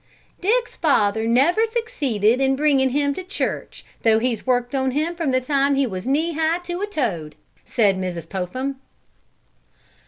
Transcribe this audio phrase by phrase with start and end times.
[0.39, 5.13] "Dick's father's never succeeded in bringing him into the church, though he's worked on him
[5.15, 7.35] from the time he was knee high to a toad,"
[7.65, 8.27] said Mrs.
[8.27, 8.77] Popham.